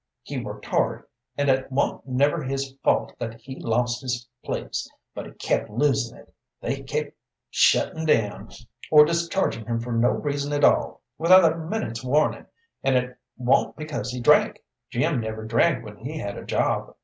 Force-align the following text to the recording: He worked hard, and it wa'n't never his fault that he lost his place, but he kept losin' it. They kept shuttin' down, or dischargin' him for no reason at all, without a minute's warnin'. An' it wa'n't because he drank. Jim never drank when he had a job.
He 0.23 0.43
worked 0.43 0.65
hard, 0.65 1.03
and 1.37 1.47
it 1.47 1.71
wa'n't 1.71 2.07
never 2.07 2.41
his 2.41 2.73
fault 2.83 3.13
that 3.19 3.35
he 3.39 3.59
lost 3.59 4.01
his 4.01 4.27
place, 4.43 4.89
but 5.13 5.27
he 5.27 5.31
kept 5.33 5.69
losin' 5.69 6.17
it. 6.17 6.33
They 6.59 6.81
kept 6.81 7.15
shuttin' 7.51 8.07
down, 8.07 8.49
or 8.89 9.05
dischargin' 9.05 9.67
him 9.67 9.79
for 9.79 9.91
no 9.91 10.09
reason 10.09 10.53
at 10.53 10.63
all, 10.63 11.01
without 11.19 11.51
a 11.51 11.55
minute's 11.55 12.03
warnin'. 12.03 12.47
An' 12.83 12.95
it 12.95 13.15
wa'n't 13.37 13.75
because 13.75 14.09
he 14.09 14.19
drank. 14.19 14.63
Jim 14.89 15.19
never 15.21 15.45
drank 15.45 15.85
when 15.85 15.97
he 15.97 16.17
had 16.17 16.35
a 16.35 16.45
job. 16.45 16.95